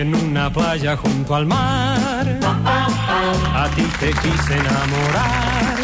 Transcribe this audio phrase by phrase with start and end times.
[0.00, 2.26] en una playa junto al mar.
[2.42, 5.76] A ti te quise enamorar.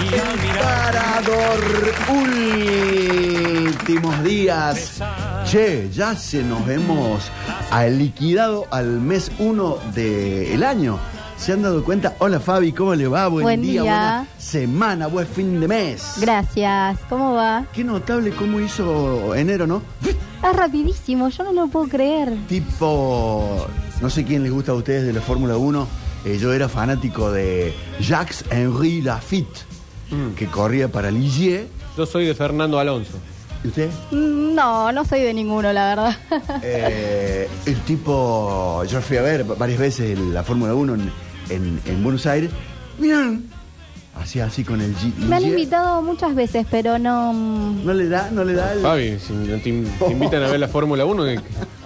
[0.00, 1.60] Y al mirar Parador,
[3.68, 5.02] últimos días.
[5.44, 7.30] Che, ya se nos hemos
[7.90, 10.98] liquidado al mes 1 del año.
[11.36, 12.14] ¿Se han dado cuenta?
[12.20, 13.26] Hola Fabi, ¿cómo le va?
[13.28, 13.92] Buen, Buen día, día.
[13.92, 16.14] buena semana, buen fin de mes.
[16.20, 16.98] Gracias.
[17.08, 17.64] ¿Cómo va?
[17.72, 19.82] Qué notable cómo hizo enero, ¿no?
[20.42, 22.36] Es rapidísimo, yo no lo puedo creer.
[22.48, 23.66] Tipo,
[24.00, 25.86] no sé quién les gusta a ustedes de la Fórmula 1.
[26.24, 29.64] eh, yo era fanático de Jacques Henri Lafitte,
[30.36, 31.66] que corría para Ligier.
[31.96, 33.12] Yo soy de Fernando Alonso.
[33.64, 33.90] ¿Y usted?
[34.10, 36.16] Mm, No, no soy de ninguno, la verdad.
[36.62, 41.12] Eh, el tipo, yo fui a ver varias veces la Fórmula 1 en,
[41.50, 42.50] en- en Buenos Aires.
[42.98, 43.44] Miran,
[44.22, 45.14] hacía así con el G.
[45.28, 47.32] Me han invitado muchas veces, pero no.
[47.32, 48.80] mm, No le da, no le da el.
[48.80, 49.60] Fabi, si no te,
[50.06, 51.24] te invitan a ver la Fórmula 1,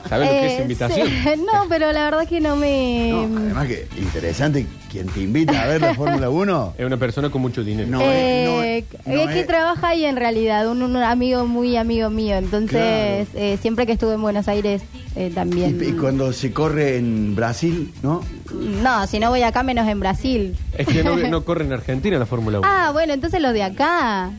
[0.08, 1.08] ¿sabes lo que es eh, invitación?
[1.08, 1.14] sí.
[1.52, 3.10] No, pero la verdad que no me.
[3.10, 6.74] No, además que interesante, quien te invita a ver la Fórmula 1.
[6.78, 7.88] Es una persona con mucho dinero.
[7.88, 11.46] No, Eh, es- no- no es que es- trabaja ahí en realidad, un, un amigo
[11.46, 12.36] muy amigo mío.
[12.36, 13.46] Entonces, Claro.
[13.46, 14.82] eh, siempre que estuve en Buenos Aires
[15.14, 15.78] eh, también.
[15.82, 18.22] Y, y cuando se corre en Brasil, ¿no?
[18.52, 20.56] No, si no voy acá, menos en Brasil.
[20.76, 22.68] Es que no, no corre en Argentina la Fórmula 1.
[22.70, 24.30] Ah, bueno, entonces los de acá.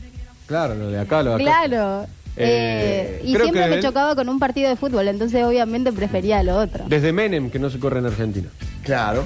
[0.46, 1.44] Claro, lo de acá, lo de acá.
[1.44, 2.06] Claro.
[2.40, 5.44] Eh, Eh, y creo siempre que me él- chocaba con un partido de fútbol, entonces
[5.44, 6.84] obviamente prefería lo otro.
[6.86, 8.48] Desde Menem que no se corre en Argentina.
[8.84, 9.24] Claro.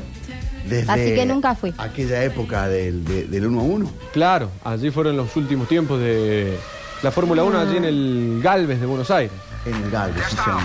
[0.67, 1.75] Desde Así que nunca fui.
[1.77, 3.91] Aquella época del, de- del 1 a 1.
[4.13, 6.57] Claro, allí fueron los últimos tiempos de
[7.03, 9.33] la Fórmula 1 allí en el Galvez de Buenos Aires.
[9.67, 10.61] En el Galvez, sí, señor.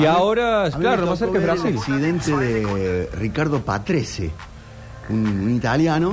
[0.00, 1.66] Y ahora, A mí me claro, más cerca ver Brasil.
[1.70, 4.30] El accidente de Ricardo Patrese,
[5.08, 6.12] un, un italiano.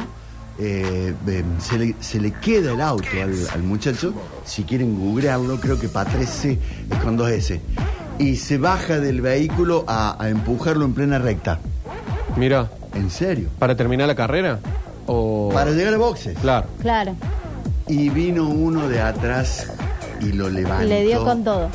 [0.58, 4.14] eh, eh, se, le, se le queda el auto al, al muchacho.
[4.46, 6.58] Si quieren googlearlo, creo que Patrese
[6.90, 7.60] es con dos S.
[8.20, 11.60] Y se baja del vehículo a, a empujarlo en plena recta.
[12.38, 13.50] Mira, ¿En serio?
[13.60, 14.60] para terminar la carrera
[15.06, 16.38] o Para llegar a boxes.
[16.40, 16.68] Claro.
[16.82, 17.16] Claro,
[17.88, 19.68] Y vino uno de atrás
[20.22, 20.86] y lo levantó.
[20.88, 21.70] le dio con todo.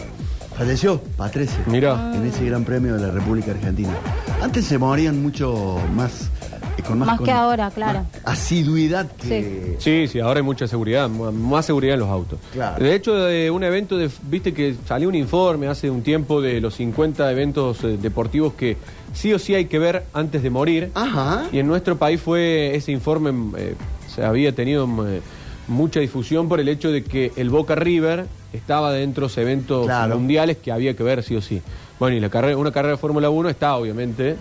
[0.61, 1.57] Falleció, Patrese.
[1.65, 2.13] Mira.
[2.15, 3.95] En ese gran premio de la República Argentina.
[4.43, 6.29] Antes se morían mucho más.
[6.77, 8.01] eh, con más, Más con- que ahora, claro.
[8.01, 9.77] más asiduidad que.
[9.79, 12.39] Sí, sí, ahora hay mucha seguridad, mu- más seguridad en los autos.
[12.53, 12.85] Claro.
[12.85, 16.61] De hecho, de un evento, de, viste que salió un informe hace un tiempo de
[16.61, 18.77] los 50 eventos eh, deportivos que
[19.15, 20.91] sí o sí hay que ver antes de morir.
[20.95, 21.45] Ajá.
[21.53, 23.77] Y en nuestro país fue ese informe, eh,
[24.15, 25.23] se había tenido eh,
[25.71, 29.87] mucha difusión por el hecho de que el Boca River estaba dentro de los eventos
[29.87, 30.17] Claro.
[30.19, 31.63] mundiales que había que ver sí o sí.
[31.99, 34.37] Bueno, y la carrera, una carrera de Fórmula 1 está, obviamente,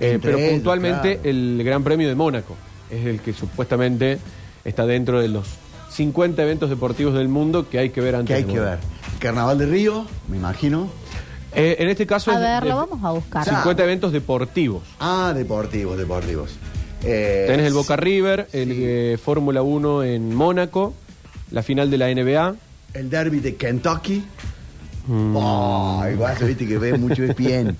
[0.00, 1.30] eh, pero ellos, puntualmente claro.
[1.30, 2.56] el Gran Premio de Mónaco
[2.90, 4.18] es el que supuestamente
[4.64, 5.46] está dentro de los
[5.90, 8.78] 50 eventos deportivos del mundo que hay que ver antes Que hay de que ver.
[9.18, 10.88] Carnaval de Río, me imagino.
[11.54, 13.44] Eh, en este caso A ver, de lo vamos a buscar.
[13.44, 14.82] 50 eventos deportivos.
[14.98, 16.52] Ah, deportivos, deportivos.
[17.04, 20.94] Eh, Tenés el Boca River, el eh, Fórmula 1 en Mónaco,
[21.50, 22.54] la final de la NBA.
[22.94, 24.24] El derby de Kentucky.
[25.06, 25.36] Mm.
[25.36, 27.76] Oh, igual, viste que ve mucho bien.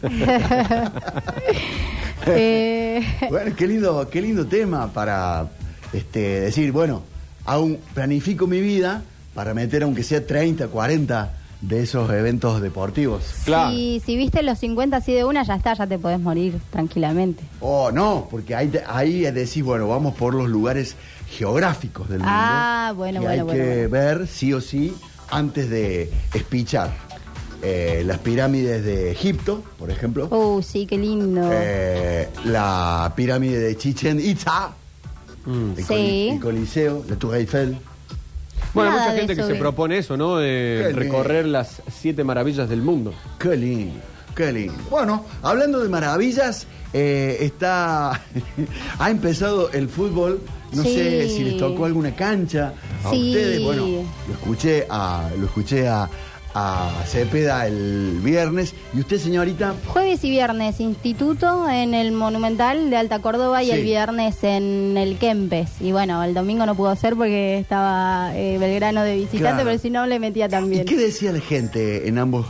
[2.26, 3.00] Eh,
[3.30, 5.48] Bueno, qué lindo, qué lindo tema para
[5.92, 7.02] este, decir, bueno,
[7.44, 9.02] aún planifico mi vida
[9.34, 13.22] para meter aunque sea 30, 40 de esos eventos deportivos.
[13.44, 13.70] Claro.
[13.70, 17.42] si, si viste los 50 así de una, ya está, ya te podés morir tranquilamente.
[17.60, 20.96] Oh, no, porque ahí, te- ahí decís, bueno, vamos por los lugares
[21.30, 22.32] geográficos del mundo.
[22.34, 23.90] Ah, bueno, que bueno, hay bueno, que bueno.
[23.90, 24.92] ver sí o sí
[25.30, 26.90] antes de espichar.
[27.64, 30.26] Eh, las pirámides de Egipto, por ejemplo.
[30.36, 31.48] Uh, sí, qué lindo.
[31.52, 34.72] Eh, la pirámide de Chichen Itza.
[35.46, 35.70] Mm.
[35.70, 35.84] El, Sí.
[35.84, 37.78] coli- el Coliseo, la Tour Eiffel.
[38.74, 40.36] Bueno, hay Nada mucha de gente que eso se propone eso, ¿no?
[40.38, 43.12] De Qué recorrer las siete maravillas del mundo.
[43.38, 44.00] Qué lindo,
[44.34, 44.74] qué lindo.
[44.90, 48.12] Bueno, hablando de maravillas, eh, está
[48.98, 50.40] ha empezado el fútbol.
[50.72, 50.94] No Sí.
[50.94, 52.72] sé si les tocó alguna cancha
[53.04, 53.28] a Sí.
[53.28, 53.62] ustedes.
[53.62, 53.86] Bueno,
[54.26, 56.08] lo escuché a lo escuché a,
[56.54, 58.74] a Cepeda el viernes.
[58.94, 59.74] ¿Y usted, señorita?
[59.88, 65.16] Jueves y viernes, Instituto en el Monumental de Alta Córdoba y el viernes en el
[65.18, 65.70] Kempes.
[65.80, 69.64] Y bueno, el domingo no pudo ser porque estaba eh, Belgrano de visitante, Claro.
[69.64, 70.84] pero si no le metía ¿Y también.
[70.84, 72.46] qué decía la gente en ambos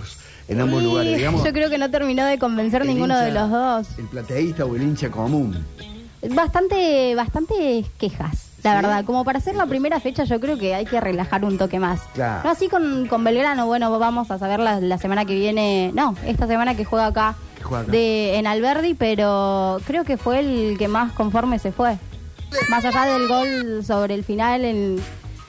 [0.49, 1.17] en ambos Y lugares?
[1.17, 3.87] Digamos, Yo creo que no terminó de convencer ninguno de los dos.
[3.99, 5.65] El plateísta o el hincha común.
[6.31, 8.77] Bastante, bastante quejas, la ¿Sí?
[8.77, 9.05] verdad.
[9.05, 12.01] Como para hacer la primera fecha, yo creo que hay que relajar un toque más.
[12.15, 12.43] Claro.
[12.45, 16.15] No así con, con Belgrano, bueno, vamos a saber la, la semana que viene, no,
[16.27, 17.93] esta semana que juega acá, Que juega acá.
[17.93, 21.97] De, en Alberdi, pero creo que fue el que más conforme se fue.
[22.69, 24.97] Más allá del gol sobre el final, en,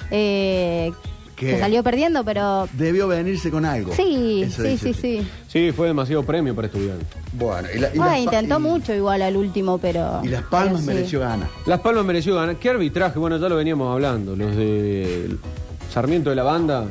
[0.09, 0.91] eh,
[1.35, 3.93] Que que salió perdiendo, pero debió venirse con algo.
[3.95, 5.27] sí, Eso sí, sí, sí.
[5.47, 7.07] Sí, fue demasiado premio para estudiantes.
[7.33, 10.21] Bueno, y, la- y Bueno, las pa- intentó y- mucho igual al último, pero.
[10.23, 10.87] Y Las Palmas sí.
[10.87, 11.49] mereció ganar.
[11.65, 12.55] Las Palmas mereció ganar.
[12.57, 13.17] ¿Qué arbitraje?
[13.19, 14.35] Bueno, ya lo veníamos hablando.
[14.35, 15.35] Los de
[15.91, 16.85] Sarmiento de la Banda.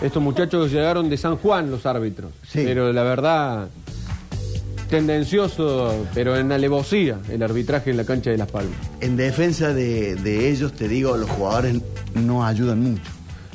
[0.00, 2.32] Estos muchachos llegaron de San Juan, los árbitros.
[2.48, 2.62] Sí.
[2.64, 3.68] Pero la verdad,
[4.88, 8.76] tendencioso, pero en alevosía, el arbitraje en la cancha de Las Palmas.
[9.00, 11.76] En defensa de, de ellos, te digo, los jugadores
[12.14, 13.02] no ayudan mucho.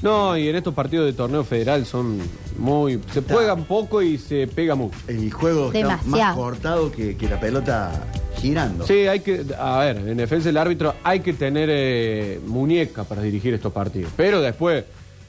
[0.02, 2.20] No, y en estos partidos de torneo federal son
[2.60, 3.00] muy.
[3.14, 4.96] Se juegan poco y se pega mucho.
[5.08, 8.06] El juego está más cortado que, que la pelota
[8.40, 8.86] girando.
[8.86, 9.44] Sí, hay que.
[9.58, 14.12] A ver, en defensa del árbitro hay que tener eh, muñeca para dirigir estos partidos.
[14.16, 14.86] Pero después,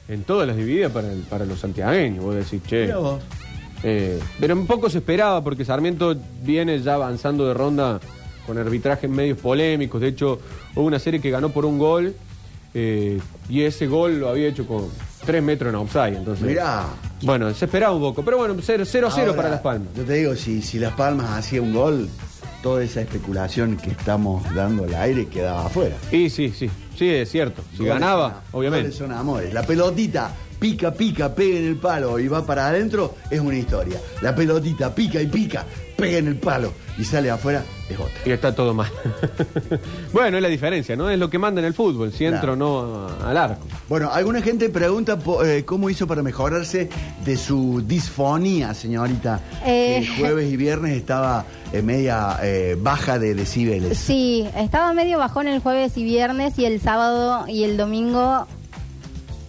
[0.07, 2.83] en todas las divididas para, el- para los santiagueños, vos decís, che.
[2.83, 3.21] Mirá vos.
[3.81, 7.99] Eh, pero un poco se esperaba porque Sarmiento viene ya avanzando de ronda
[8.45, 9.99] con arbitrajes medios polémicos.
[10.01, 10.39] De hecho,
[10.75, 12.13] hubo una serie que ganó por un gol
[12.73, 13.19] eh,
[13.49, 14.87] y ese gol lo había hecho con
[15.25, 16.17] tres metros en offside.
[16.17, 16.85] Entonces, Mirá.
[17.21, 18.23] Bueno, se esperaba un poco.
[18.23, 19.89] Pero bueno, 0-0 Ahora, para Las Palmas.
[19.95, 22.09] Yo te digo, si, si Las Palmas hacía un gol,
[22.61, 25.95] toda esa especulación que estamos dando al aire quedaba afuera.
[26.11, 27.63] Y sí, sí, sí, es cierto.
[27.75, 28.91] Si ganaba, obviamente.
[28.91, 29.53] son amores.
[29.53, 33.99] La pelotita pica, pica, pega en el palo y va para adentro, es una historia.
[34.21, 35.65] La pelotita pica y pica,
[35.95, 38.13] pega en el palo y sale afuera, es otra.
[38.25, 38.91] Y está todo mal.
[40.13, 41.09] bueno, es la diferencia, ¿no?
[41.09, 42.53] Es lo que manda en el fútbol, si entra Claro.
[42.53, 43.65] o no al arco.
[43.87, 46.89] Bueno, alguna gente pregunta eh, cómo hizo para mejorarse
[47.23, 49.39] de su disfonía, señorita.
[49.65, 49.65] Eh.
[49.65, 53.97] Que El jueves y viernes estaba eh, media eh, baja de decibeles.
[53.97, 58.45] Sí, estaba medio bajón el jueves y viernes y el sábado y el domingo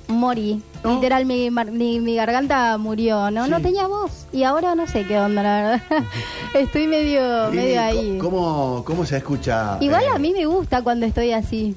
[0.09, 0.62] morí.
[0.82, 0.94] ¿No?
[0.94, 3.44] Literal, mi, mar- mi, mi garganta murió, ¿no?
[3.44, 3.50] Sí.
[3.50, 4.27] No tenía voz.
[4.32, 6.05] Y ahora no sé qué onda, la verdad.
[6.55, 8.19] Estoy medio, medio ahí.
[8.19, 9.77] ¿cómo, ¿Cómo se escucha?
[9.81, 11.77] Igual eh, a mí me gusta cuando estoy así.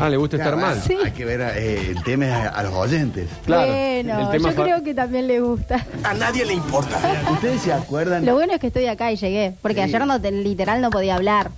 [0.00, 0.80] Ah, le gusta estar mal.
[0.84, 0.96] Sí.
[1.04, 3.28] Hay que ver eh, el tema a, a los oyentes.
[3.46, 5.86] Claro, bueno, el tema yo creo que también le gusta.
[6.02, 6.98] A nadie le importa.
[7.30, 8.26] ¿Ustedes se acuerdan?
[8.26, 9.82] Lo bueno es que estoy acá y llegué, porque Sí.
[9.82, 11.52] ayer no te- literal no podía hablar.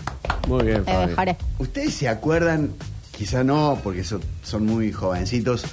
[0.47, 1.37] Muy bien, Me.
[1.59, 2.73] ¿Ustedes se acuerdan?
[3.17, 5.65] Quizá no, porque son muy jovencitos.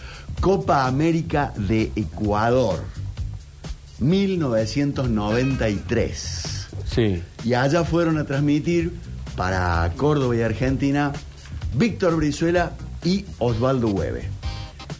[0.43, 2.83] Copa América de Ecuador,
[3.99, 6.67] 1993.
[6.85, 7.23] Sí.
[7.45, 8.91] Y allá fueron a transmitir
[9.37, 11.13] para Córdoba y Argentina
[11.75, 12.73] Víctor Brizuela
[13.05, 14.27] y Osvaldo Hueve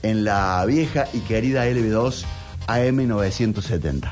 [0.02, 2.24] en la vieja y querida LB2
[2.68, 4.12] AM970.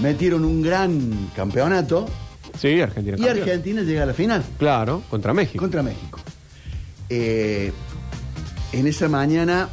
[0.00, 2.06] Metieron un gran campeonato
[2.60, 3.16] Sí, Argentina.
[3.16, 3.38] y campeón.
[3.48, 5.60] Argentina llega a la final Claro, contra México.
[5.62, 6.18] contra México.
[7.08, 7.70] Eh,
[8.72, 9.68] en esa mañana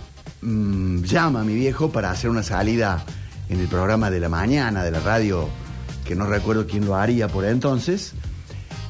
[0.45, 3.03] mm, llama a mi viejo para hacer una salida
[3.49, 5.49] en el programa de la mañana de la radio,
[6.05, 8.13] que no recuerdo quién lo haría por entonces.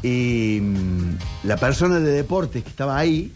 [0.03, 3.33] Y mm, la persona de deportes que estaba ahí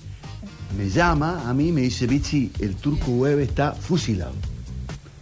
[0.77, 4.33] me llama a mí y me dice, Bichi, el turco web está fusilado.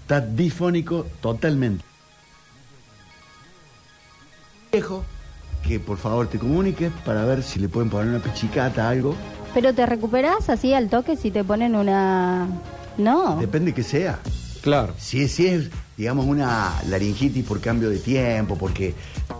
[0.02, 1.84] Está difónico totalmente.
[4.72, 5.04] Viejo,
[5.66, 9.16] que por favor te comuniques para ver si le pueden poner una pichicata, algo.
[9.54, 12.48] Pero te recuperás así al toque si te ponen una...
[12.98, 13.38] No.
[13.40, 14.20] Depende que sea.
[14.62, 14.94] Claro.
[14.98, 18.94] Si es, si es, digamos, una laringitis por cambio de tiempo, porque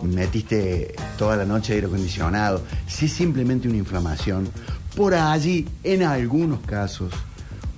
[0.04, 4.48] metiste toda la noche aire acondicionado, si es simplemente una inflamación,
[4.96, 7.12] por allí, en algunos casos,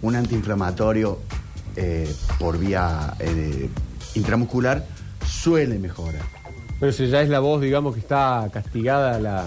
[0.02, 1.20] un antiinflamatorio
[1.76, 3.70] eh, por vía eh,
[4.16, 4.86] intramuscular
[5.26, 6.22] suele mejorar.
[6.80, 9.46] Pero si ya es la voz, digamos, que está castigada la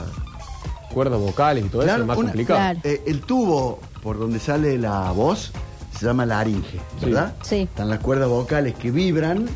[0.92, 2.58] cuerdas vocales y todo Claro, eso, es más una- complicado.
[2.58, 2.80] Claro.
[2.84, 5.50] Eh, el tubo por donde sale la voz
[5.98, 7.34] se llama laringe, ¿verdad?
[7.42, 7.62] Sí.
[7.62, 9.48] Están las cuerdas vocales que vibran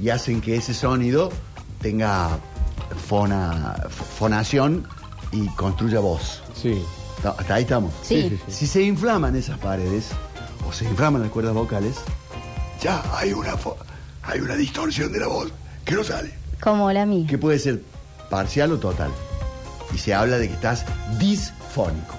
[0.00, 1.30] y hacen que ese sonido
[1.80, 2.38] tenga
[3.06, 3.76] fona,
[4.18, 4.86] fonación
[5.32, 6.42] y construya voz.
[6.54, 6.82] Sí.
[7.24, 7.92] No, hasta ahí estamos.
[8.02, 8.22] Sí.
[8.22, 8.52] Sí, sí, sí.
[8.52, 10.08] Si se inflaman esas paredes
[10.68, 11.96] o se inflaman las cuerdas vocales,
[12.80, 13.54] ya hay una,
[14.22, 15.52] hay una distorsión de la voz
[15.84, 16.32] que no sale.
[16.60, 17.26] Como la mía.
[17.26, 17.82] Que puede ser
[18.28, 19.10] parcial o total.
[19.94, 20.84] Y se habla de que estás
[21.18, 22.14] disfónico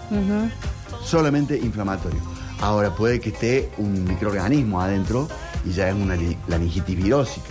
[1.04, 2.20] solamente inflamatorio.
[2.62, 5.28] Ahora puede que esté un microorganismo adentro
[5.66, 6.16] y ya es una
[6.48, 7.48] laringitis virósica.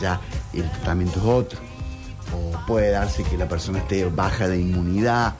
[0.00, 0.20] Ya
[0.52, 1.58] el tratamiento es otro.
[2.34, 5.34] O puede darse que la persona esté baja de inmunidad,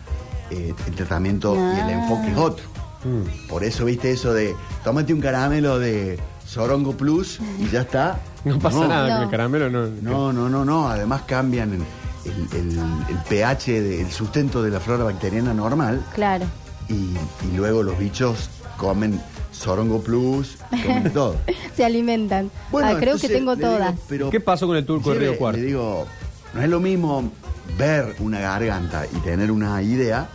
[0.50, 1.92] eh, el tratamiento y el Ah.
[2.02, 2.64] enfoque es otro.
[3.04, 3.48] Mm.
[3.48, 8.18] Por eso viste eso de tómate un caramelo de Sorongo Plus y ya está.
[8.44, 9.14] No pasa nada No.
[9.16, 9.86] con el caramelo, no.
[10.02, 10.88] No, no, no, no.
[10.88, 11.82] Además cambian el,
[12.24, 16.44] el- el- el pH, de- el sustento de la flora bacteriana normal Claro.
[16.88, 19.20] y, y luego los bichos comen
[19.52, 21.36] Sorongo Plus, comen de todo.
[21.76, 22.50] Se alimentan.
[22.54, 23.94] ah, creo entonces que tengo digo, todas.
[24.08, 25.58] pero ¿Qué pasó con el turco de lleve- Río Cuarto?
[25.60, 26.06] Le digo,
[26.54, 27.30] no es lo mismo
[27.78, 30.28] ver una garganta y tener una idea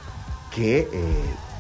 [0.54, 0.88] que eh,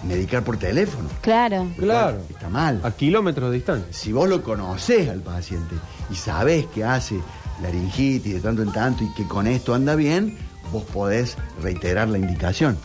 [0.03, 1.07] medicar por teléfono.
[1.21, 1.67] Claro.
[1.77, 2.19] Claro.
[2.29, 2.81] Está mal.
[2.83, 3.87] A kilómetros de distancia.
[3.91, 5.75] Si vos lo conocés al paciente
[6.11, 7.19] y sabés que hace
[7.61, 10.37] laringitis de tanto en tanto y que con esto anda bien,
[10.71, 12.77] vos podés reiterar la indicación.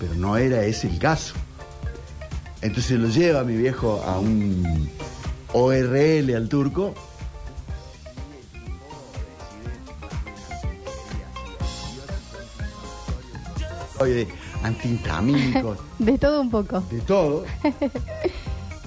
[0.00, 1.34] Pero no era ese el caso.
[2.66, 4.90] Entonces lo lleva mi viejo a un
[5.52, 6.94] ORL al turco.
[13.98, 14.28] Oye,
[14.62, 16.82] antihistamínicos, De todo un poco.
[16.90, 17.44] de todo.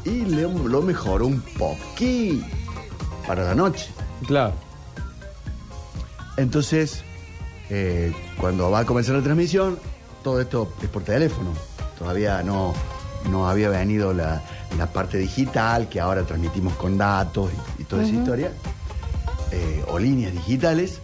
[0.05, 2.45] Y le- lo mejoró un poquito
[3.25, 3.89] para la noche.
[4.27, 4.53] Claro.
[6.37, 7.01] Entonces,
[7.69, 9.79] eh, cuando va a comenzar la transmisión,
[10.23, 11.51] todo esto es por teléfono.
[11.97, 12.73] Todavía no,
[13.29, 14.41] no había venido la,
[14.77, 18.51] la parte digital, que ahora transmitimos con datos y, y toda esa historia,
[19.51, 20.99] eh, o líneas digitales.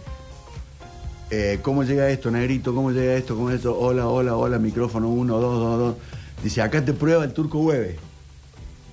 [1.30, 2.74] Eh, ¿Cómo llega esto, negrito?
[2.74, 3.34] ¿Cómo llega esto?
[3.34, 3.76] ¿Cómo es esto?
[3.76, 5.94] Hola, hola, hola, micrófono 1, 2, 2, 2.
[6.42, 7.98] Dice, acá te prueba el turco web.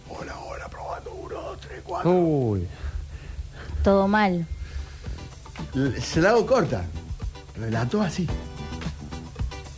[0.09, 2.11] Hola, hola, probando 1, 2, 3, 4.
[2.11, 2.67] Uy.
[3.83, 4.47] Todo mal.
[6.01, 6.85] Se la hago corta.
[7.55, 8.27] Relató así.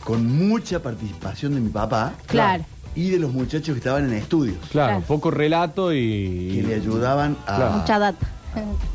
[0.02, 2.14] Con mucha participación de mi papá.
[2.26, 2.64] Claro.
[2.96, 4.56] Y de los muchachos que estaban en estudios.
[4.70, 5.04] Claro, Claro.
[5.06, 6.50] poco relato y.
[6.54, 7.56] Que le ayudaban a.
[7.56, 7.72] Claro.
[7.78, 8.26] Mucha data.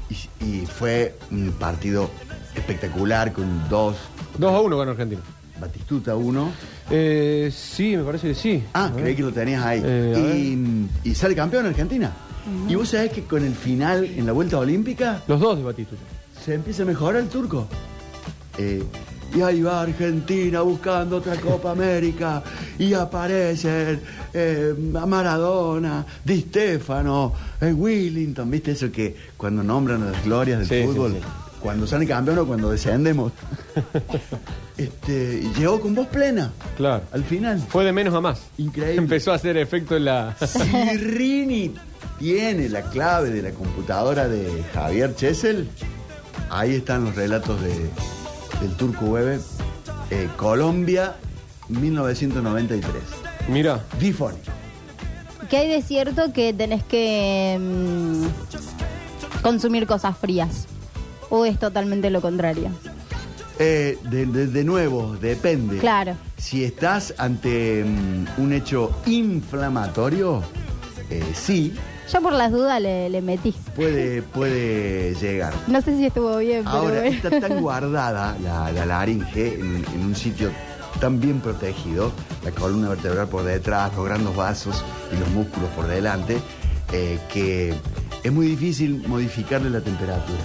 [0.09, 2.09] Y, y fue un partido
[2.55, 3.95] espectacular con dos.
[4.37, 5.21] 2 a 1 con Argentina.
[5.59, 6.51] Batistuta uno.
[6.89, 8.63] Eh, sí, me parece que sí.
[8.73, 9.03] Ah, A ver.
[9.03, 9.81] creí que lo tenías ahí.
[9.85, 12.11] Eh, a y, y sale campeón Argentina.
[12.67, 16.01] Y vos sabés que con el final en la vuelta olímpica Los dos de Batistuta.
[16.43, 17.67] se empieza a mejorar el turco.
[18.57, 18.83] Eh,
[19.33, 22.43] y ahí va Argentina buscando otra Copa América.
[22.77, 24.01] Y aparecen
[24.33, 24.73] eh,
[25.07, 28.49] Maradona, Di Stefano, eh, Willington.
[28.51, 31.13] ¿Viste eso que cuando nombran las glorias del Sí, fútbol?
[31.13, 31.19] sí.
[31.61, 33.31] Cuando sale campeón o cuando descendemos.
[34.77, 36.51] este, llegó con voz plena.
[36.75, 37.03] Claro.
[37.11, 37.59] Al final.
[37.69, 38.41] Fue de menos a más.
[38.57, 38.97] Increíble.
[38.97, 40.35] Empezó a hacer efecto en la.
[40.45, 40.59] Si
[40.97, 41.73] Rini
[42.19, 45.67] tiene la clave de la computadora de Javier Chesel,
[46.49, 47.89] ahí están los relatos de,
[48.61, 49.39] del Turco Webe.
[50.09, 51.15] Eh, Colombia,
[51.69, 52.93] 1993.
[53.49, 53.83] Mira.
[53.99, 54.51] Bifónico.
[55.49, 60.65] ¿Qué hay de cierto que tenés que mm, consumir cosas frías?
[61.29, 62.69] ¿O es totalmente lo contrario?
[63.59, 65.77] Eh, de, de- de nuevo, depende.
[65.79, 66.15] Claro.
[66.37, 70.41] Si estás ante mm, un hecho inflamatorio,
[71.09, 71.73] eh, sí,
[72.11, 73.53] Yo por las dudas le, le metí.
[73.75, 75.53] puede, puede llegar.
[75.67, 77.15] No sé si estuvo bien, pero Ahora, bueno.
[77.15, 80.49] está tan guardada la, la laringe en, en un sitio
[80.99, 82.11] tan bien protegido,
[82.43, 86.37] la columna vertebral por detrás, los grandes vasos y los músculos por delante,
[86.91, 87.73] eh, que
[88.23, 90.39] es muy difícil modificarle la temperatura.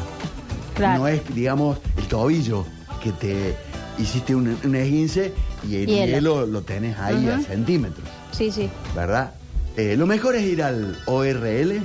[0.75, 1.01] Claro.
[1.01, 2.65] No es, digamos, el tobillo
[3.03, 3.57] que te
[3.99, 5.33] hiciste un, un esguince
[5.69, 6.07] y el Hielo.
[6.07, 8.07] hielo, lo tenés ahí a centímetros.
[8.31, 8.71] Sí, sí.
[8.95, 9.33] ¿verdad?
[9.77, 11.83] Eh, lo mejor es ir al ORL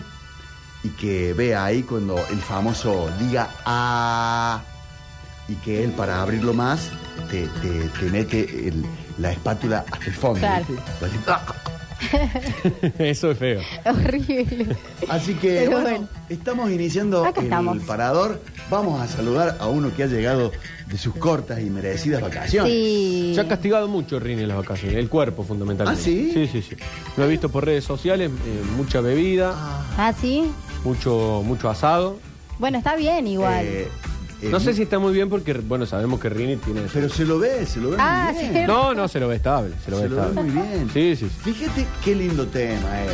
[0.83, 4.61] y que vea ahí cuando el famoso diga A
[5.47, 6.89] y que él para abrirlo más
[7.29, 8.85] te, te- te mete el-
[9.17, 10.39] la espátula hasta el fondo.
[10.39, 10.65] Claro.
[12.99, 13.61] Eso es feo.
[13.85, 14.75] Horrible.
[15.09, 16.07] Así que Pero bueno, bueno.
[16.29, 17.77] estamos iniciando Acá el estamos.
[17.83, 18.41] parador.
[18.69, 20.51] Vamos a saludar a uno que ha llegado
[20.87, 22.71] de sus cortas y merecidas vacaciones.
[22.71, 23.31] Sí.
[23.35, 26.01] Se ha castigado mucho Rini en las vacaciones, el cuerpo fundamentalmente.
[26.01, 26.31] ¿Ah, sí?
[26.33, 26.75] Sí, sí, sí.
[27.17, 29.53] Lo he visto por redes sociales, eh, mucha bebida,
[29.97, 30.51] Ah, sí.
[30.83, 32.19] mucho, mucho asado.
[32.59, 33.65] Bueno, está bien igual.
[33.65, 33.87] Eh,
[34.49, 36.81] No sé si está muy bien porque, bueno, sabemos que Rini tiene...
[36.93, 38.53] Pero se lo ve, se lo ve Ah, muy bien.
[38.53, 38.61] sí.
[38.67, 40.89] No, no, se lo ve estable, se lo ve Se lo ve muy bien.
[40.93, 41.53] Sí, sí, sí.
[41.53, 43.11] Fíjate qué lindo tema es.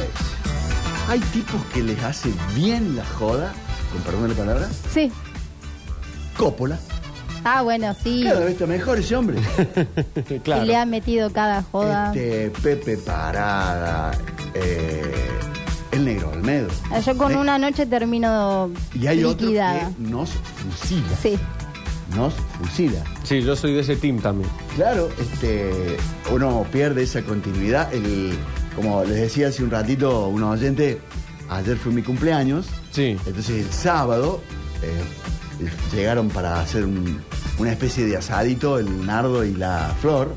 [1.09, 3.53] Hay tipos que les hace bien la joda,
[3.91, 5.11] con perdón de la palabra, Sí.
[6.37, 6.77] Coppola.
[7.43, 8.23] Ah, bueno, sí.
[8.25, 9.37] Cada vez está mejor ese hombre.
[10.43, 10.63] claro.
[10.63, 12.07] Y le ha metido cada joda.
[12.13, 14.11] Este, Pepe Parada,
[14.53, 15.13] eh,
[15.97, 16.67] el negro Almedo.
[16.91, 19.61] Ah, Yo con Eh, una noche termino Y hay otro que
[19.99, 21.17] nos fusila.
[21.21, 21.37] Sí.
[22.15, 23.03] Nos fusila.
[23.23, 24.49] Sí, yo soy de ese team también.
[24.75, 25.97] Claro, este,
[26.31, 27.93] uno pierde esa continuidad.
[27.93, 28.33] El,
[28.75, 31.01] como les decía hace un ratito un oyente,
[31.49, 32.65] ayer fue mi cumpleaños.
[32.91, 33.17] Sí.
[33.25, 34.41] Entonces el sábado
[34.83, 37.19] eh, llegaron para hacer un-
[37.59, 40.33] una especie de asadito, el nardo y la flor,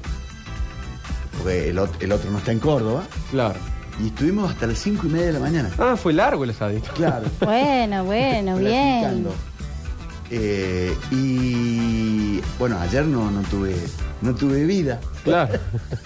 [1.39, 1.79] porque el
[2.13, 3.59] otro no está en Córdoba, Claro.
[4.03, 5.71] Y estuvimos hasta las cinco y media de la mañana.
[5.79, 6.91] Ah, fue largo el asadito.
[6.95, 7.27] Claro.
[7.41, 9.27] Bueno, bueno, bien.
[10.31, 13.75] Eh, y bueno, ayer no, no tuve
[14.23, 15.01] no tuve vida.
[15.25, 15.59] Claro.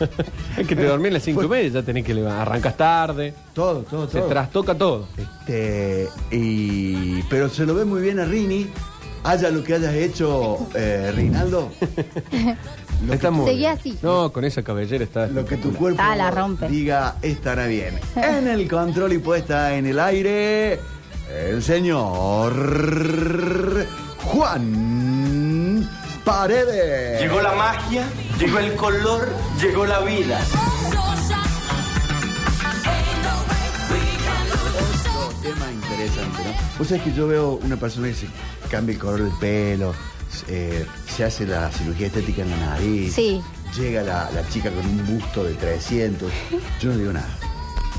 [0.57, 2.43] es que te dormí a las cinco y media, ya tenés que levantar.
[2.43, 4.29] Arrancas tarde, Todo, todo, se todo.
[4.29, 5.09] trastoca todo.
[5.17, 8.69] Este, y, pero se lo ve muy bien a Rini
[9.25, 11.71] haya lo que hayas hecho, eh, Reinaldo,
[13.07, 13.73] lo Está que, muy Seguí bien.
[13.73, 13.99] así.
[14.03, 15.27] No, con esa cabellera está.
[15.27, 16.69] lo que tu cuerpo Ah, la rompe.
[16.69, 17.99] diga estará bien.
[18.17, 20.81] En el control y puesta en el aire,
[21.49, 22.55] el señor
[24.25, 25.89] Juan
[26.25, 27.21] Paredes.
[27.21, 28.07] Llegó la magia,
[28.39, 29.29] llegó el color,
[29.61, 30.41] llegó la vida.
[35.17, 36.79] Otro tema interesante, ¿no?
[36.79, 38.27] Vos sabés que yo veo una persona que se
[38.71, 39.95] cambia el color del pelo,
[40.49, 40.85] eh,
[41.17, 43.15] se hace la cirugía estética en la nariz.
[43.15, 43.41] Sí.
[43.77, 46.31] Llega la, la chica con un busto de 300.
[46.81, 47.29] Yo no digo nada.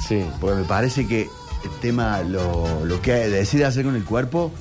[0.08, 0.24] Sí.
[0.40, 1.22] Porque me parece que
[1.64, 4.52] el tema, lo, lo que decide hacer con el cuerpo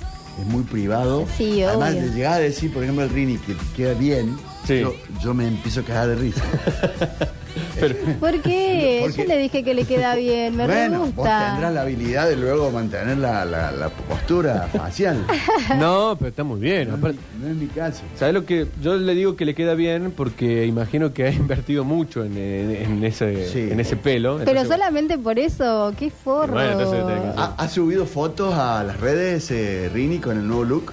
[0.41, 1.27] es muy privado.
[1.37, 2.03] Sí, Además, obvio.
[2.03, 4.81] de llegar a decir, por ejemplo, al Rini que te queda bien, Sí.
[4.81, 6.43] yo, yo me empiezo a cagar de risa.
[7.79, 9.01] Pero, ¿Por qué?
[9.03, 11.51] Porque- Yo le dije que le queda bien, me re bueno, vos gusta.
[11.53, 15.25] tendrás la habilidad de luego mantener la, la- la postura facial.
[15.79, 16.91] no, pero está muy bien.
[16.91, 18.03] Aparte, No es mi caso.
[18.17, 20.13] ¿Sabes lo que yo le digo que le queda bien?
[20.17, 23.69] Porque imagino que ha invertido mucho en, en- en ese, Sí.
[23.71, 24.39] en ese pelo.
[24.39, 26.55] Pero Entonces- solamente por eso, qué forro.
[26.55, 27.35] Bueno, entonces.
[27.37, 30.93] ¿Ha, ha subido fotos a las redes eh, Rini con el nuevo look?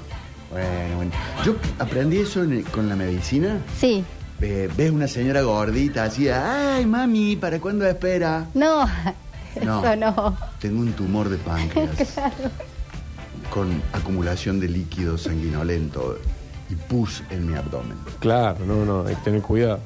[0.51, 1.11] Bueno, bueno.
[1.45, 3.59] Yo aprendí eso en con la medicina.
[3.77, 4.03] Sí.
[4.43, 8.48] Eh, ves una señora gordita así, ay mami, ¿para cuándo espera?
[8.55, 8.86] No,
[9.63, 9.86] No.
[9.86, 10.38] eso no.
[10.60, 12.15] Tengo un tumor de páncreas
[13.51, 16.17] con acumulación de líquido sanguinolento
[16.69, 17.98] y pus en mi abdomen.
[18.19, 19.79] Claro, no, no, hay que tener cuidado.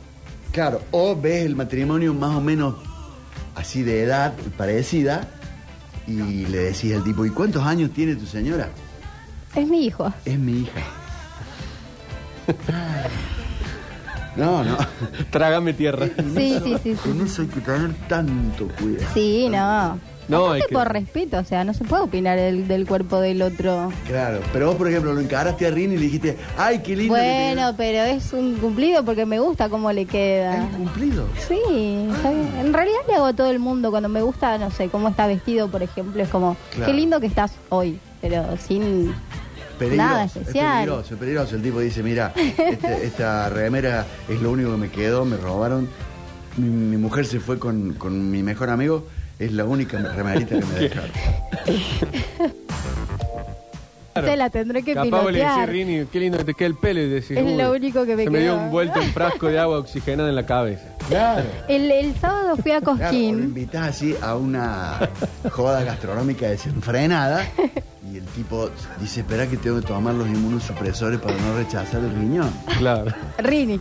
[0.51, 2.75] Claro, o ves el matrimonio más o menos
[3.55, 5.27] así de edad parecida
[6.07, 8.69] y le decís al tipo, ¿y cuántos años tiene tu señora?
[9.55, 10.13] Es mi hijo.
[10.23, 10.81] Es mi hija.
[14.35, 14.77] No, no.
[15.31, 16.07] Trágame tierra.
[16.35, 17.23] Sí, sí, sí, Con sí.
[17.25, 19.07] eso hay que tener tanto cuidado.
[19.13, 19.99] Sí, no.
[20.27, 23.19] No, Aparte hay que- por respeto, o sea, no se puede opinar el- del cuerpo
[23.19, 23.91] del otro.
[24.07, 27.13] Claro, pero vos, por ejemplo, lo encaraste a Rini y le dijiste, ay, qué lindo.
[27.13, 30.63] que Bueno, pero es un cumplido porque me gusta cómo le queda".
[30.65, 31.25] ¿Es cumplido?
[31.47, 32.09] Sí, bien.
[32.59, 35.27] en realidad le hago a todo el mundo cuando me gusta, no sé, cómo está
[35.27, 36.91] vestido, por ejemplo, es como, Claro.
[36.91, 39.13] qué lindo que estás hoy, pero sin
[39.77, 40.73] Peligroso, nada Es especial.
[40.83, 41.55] peligroso, es peligroso.
[41.55, 45.87] El tipo dice, mira, este- esta remera es lo único que me quedó, me robaron.
[46.57, 49.07] Mi, mi mujer se fue con, con mi mejor amigo,
[49.39, 51.11] es la única remerita que me dejaron.
[54.23, 55.69] Se la tendré que Capaz le decís, pilotear.
[55.69, 58.15] Rini, qué lindo que te queda el pelo y decís, Es "Uy, lo único que
[58.15, 58.63] me se me dio quedó".
[58.63, 60.83] un vuelto un frasco de agua oxigenada en la cabeza.
[61.09, 61.43] Claro.
[61.67, 63.39] El, el sábado fui a Claro, o lo Cosquín.
[63.39, 65.09] invitas así a una
[65.51, 67.45] joda gastronómica desenfrenada
[68.11, 72.11] y el tipo dice, espera que tengo que tomar los inmunosupresores para no rechazar el
[72.15, 72.51] riñón.
[72.79, 73.11] Claro.
[73.39, 73.79] Rini.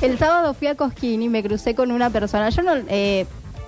[0.00, 2.48] El sábado fui a Cosquín y me crucé con una persona.
[2.50, 3.26] Yo no, eh,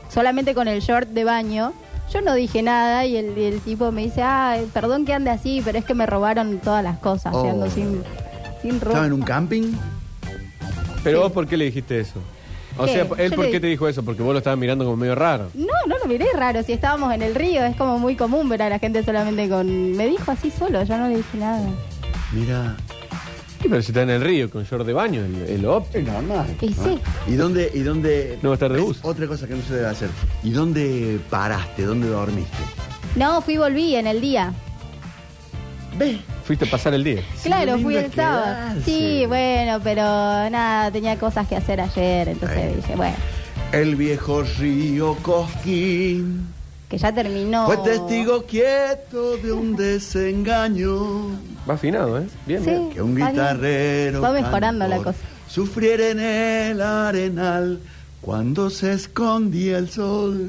[0.08, 1.72] solamente con el short de baño.
[2.12, 5.78] Yo no dije nada y el, tipo me dice, ah, perdón que ande así, pero
[5.78, 7.32] es que me robaron todas las cosas.
[7.34, 7.66] Oh.
[7.70, 8.02] sin,
[8.62, 8.90] sin ropa.
[8.90, 9.72] ¿Estaba en un camping?
[11.04, 11.22] Pero Sí.
[11.22, 12.20] vos, ¿por qué le dijiste eso?
[12.76, 12.92] O ¿Qué?
[12.92, 14.04] sea, él, Yo ¿por le qué di- te dijo eso?
[14.04, 15.50] Porque vos lo estabas mirando como medio raro.
[15.54, 16.62] No, no lo miré raro.
[16.62, 19.92] Si estábamos en el río, es como muy común ver a la gente solamente con.
[19.96, 21.62] Me dijo así solo, yo no le dije nada.
[22.32, 22.76] Mira,
[23.60, 26.06] Sí, pero si está en el río con short de baño, el, el óptimo.
[26.06, 26.46] es normal.
[26.60, 26.84] Y ¿no?
[26.84, 26.98] sí.
[27.28, 28.98] ¿Y dónde, y dónde No va a estar de bus.
[29.02, 30.08] Otra cosa que no se debe hacer.
[30.42, 31.82] ¿Y dónde paraste?
[31.84, 32.56] ¿Dónde dormiste?
[33.16, 34.52] No, fui y volví en el día.
[35.98, 36.20] Ve.
[36.44, 37.22] Fuiste a pasar el día.
[37.42, 38.44] Claro, fui el sábado.
[38.44, 38.82] quedarse.
[38.84, 43.14] Sí, bueno, pero nada, tenía cosas que hacer ayer, entonces dije, bueno,
[43.72, 46.46] El viejo río Cosquín
[46.88, 47.66] que ya terminó.
[47.66, 51.28] fue testigo quieto de un desengaño.
[51.68, 52.26] Va afinado, ¿eh?
[52.46, 52.70] Bien, Sí.
[52.70, 52.90] bien.
[52.90, 55.18] Que un guitarrero Va mejorando la cosa.
[55.48, 57.80] sufriera en el arenal
[58.20, 60.48] cuando se escondía el sol.